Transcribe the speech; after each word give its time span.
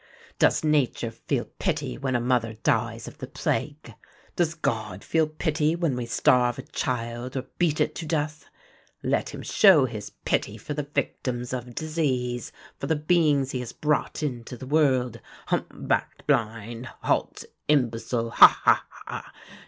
Does 0.39 0.63
nature 0.63 1.11
feel 1.11 1.45
pity 1.59 1.95
when 1.95 2.15
a 2.15 2.19
mother 2.19 2.53
dies 2.63 3.07
of 3.07 3.19
the 3.19 3.27
plague? 3.27 3.93
Does 4.35 4.55
God 4.55 5.03
feel 5.03 5.27
pity 5.27 5.75
when 5.75 5.95
we 5.95 6.07
starve 6.07 6.57
a 6.57 6.63
child 6.63 7.37
or 7.37 7.43
beat 7.59 7.79
it 7.79 7.93
to 7.97 8.07
death? 8.07 8.45
Let 9.03 9.29
him 9.29 9.43
show 9.43 9.85
his 9.85 10.09
pity 10.25 10.57
for 10.57 10.73
the 10.73 10.87
victims 10.95 11.53
of 11.53 11.75
disease, 11.75 12.51
for 12.79 12.87
the 12.87 12.95
beings 12.95 13.51
he 13.51 13.59
has 13.59 13.73
brought 13.73 14.23
into 14.23 14.57
the 14.57 14.65
world, 14.65 15.21
humpbacked, 15.45 16.25
blind, 16.25 16.87
halt, 17.03 17.45
imbecile, 17.67 18.31
ha! 18.31 18.59
ha! 18.65 18.85
ha! 18.89 19.31